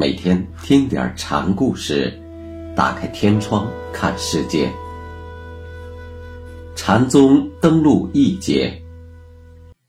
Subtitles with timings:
[0.00, 2.18] 每天听点禅故事，
[2.74, 4.72] 打开天窗看世界。
[6.74, 8.80] 禅宗登陆一节，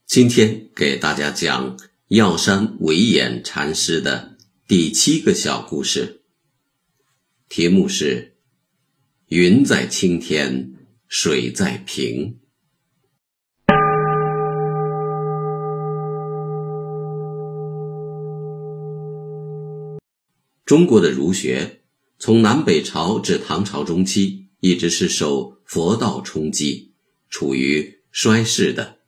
[0.06, 1.78] 今天给大家讲
[2.10, 4.36] 药山惟演禅师的
[4.68, 6.24] 第七个小故事。
[7.48, 8.36] 题目是
[9.32, 10.74] “云在青天，
[11.08, 12.38] 水在平”。
[20.72, 21.82] 中国的儒学，
[22.18, 26.94] 从南北朝至唐朝中期，一直是受佛道冲击，
[27.30, 29.00] 处于衰世的。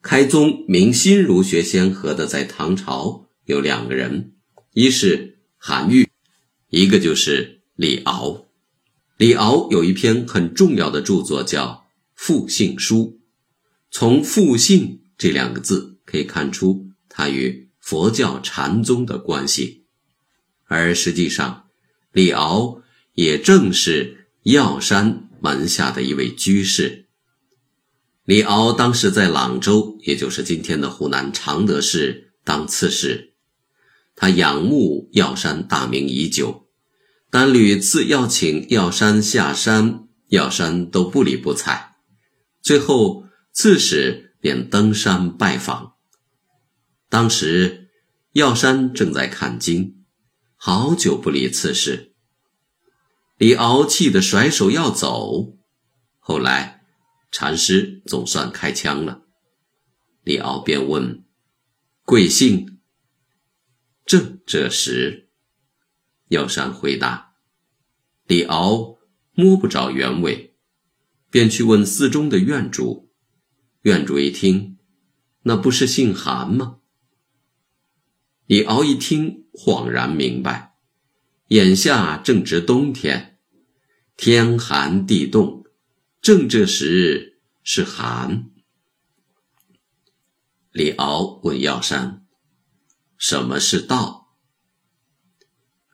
[0.00, 4.34] 开宗明新儒学先河的，在唐朝有两个人，
[4.72, 6.08] 一是韩愈，
[6.68, 8.46] 一个就是李敖。
[9.16, 11.66] 李敖有一篇很重要的著作叫
[12.14, 12.96] 《复性书》，
[13.90, 19.79] 从“复性”这两个字可以看出他与佛教禅宗的关系。
[20.70, 21.64] 而实际上，
[22.12, 22.80] 李敖
[23.14, 27.08] 也正是药山门下的一位居士。
[28.24, 33.32] 李敖当时在朗州，也就是今天的湖南常德市当刺史。
[34.14, 36.68] 他仰慕药山大名已久，
[37.30, 41.96] 但屡次邀请药山下山，药山都不理不睬。
[42.62, 45.94] 最后，刺史便登山拜访。
[47.08, 47.88] 当时，
[48.34, 49.99] 药山正在看经。
[50.62, 52.12] 好久不理刺史，
[53.38, 55.56] 李敖气得甩手要走。
[56.18, 56.84] 后来，
[57.32, 59.22] 禅师总算开腔了，
[60.22, 61.24] 李敖便问
[62.04, 62.78] ：“贵姓？”
[64.04, 65.30] 正这时，
[66.28, 67.32] 药山回答
[68.28, 68.98] ：“李敖
[69.32, 70.54] 摸不着原委，
[71.30, 73.10] 便去问寺中的院主。
[73.80, 74.76] 院主一听，
[75.44, 76.80] 那不是姓韩吗？”
[78.44, 80.74] 李敖一听，恍然明白，
[81.48, 83.38] 眼下正值冬天，
[84.16, 85.64] 天寒地冻，
[86.22, 88.50] 正这时是寒。
[90.72, 92.24] 李敖问药山
[93.18, 94.34] ：“什么是道？”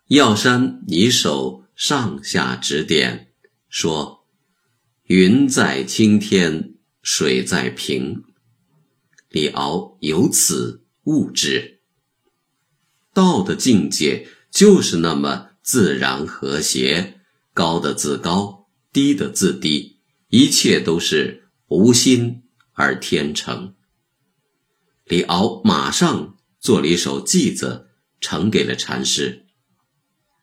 [0.09, 3.33] 药山以手上下指点，
[3.69, 4.27] 说
[5.05, 8.23] ：“云在青天，水在平。”
[9.31, 11.76] 李敖由此悟之。
[13.17, 17.23] 道的境界就是那么自然和谐，
[17.55, 22.43] 高的自高，低的自低，一切都是无心
[22.75, 23.75] 而天成。
[25.05, 27.87] 李敖马上做了一首偈子，
[28.21, 29.47] 呈给了禅师。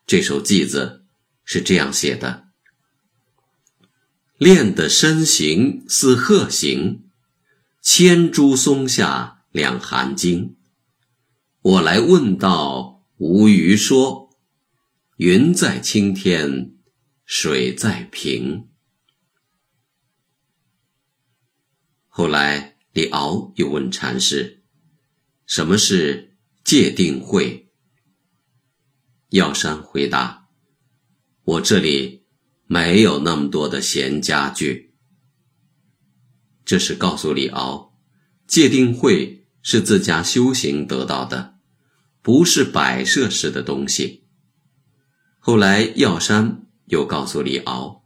[0.08, 1.04] 这首偈子
[1.46, 2.46] 是这样写的
[4.40, 7.04] ：“练的身形似鹤形，
[7.84, 10.56] 千株松下两寒经。”
[11.64, 14.30] 我来问道，无余说。
[15.16, 16.76] 云在青天，
[17.24, 18.68] 水在平。
[22.08, 24.66] 后来，李敖又问禅师
[25.48, 26.36] ：“什么是
[26.66, 27.72] 戒定慧？”
[29.32, 30.50] 药山回答
[31.46, 32.26] ：“我这里
[32.66, 34.96] 没有那么多的闲家具。”
[36.66, 37.98] 这是告诉李敖，
[38.46, 41.53] 戒定慧是自家修行得到的。
[42.24, 44.24] 不是摆设式的东西。
[45.38, 48.04] 后来药山又告诉李敖，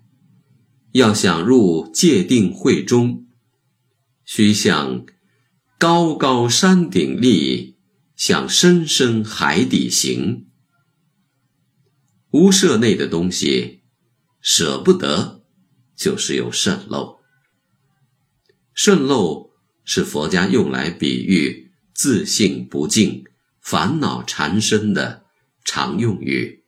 [0.91, 3.28] 要想入界定会中，
[4.25, 5.05] 须向
[5.78, 7.78] 高高山顶立，
[8.16, 10.47] 向深深海底行。
[12.31, 13.84] 屋舍内的东西
[14.41, 15.44] 舍不得，
[15.95, 17.20] 就是有渗漏。
[18.73, 19.52] 渗漏
[19.84, 23.23] 是佛家用来比喻自性不净。
[23.69, 25.25] 烦恼缠身的
[25.66, 26.64] 常用语。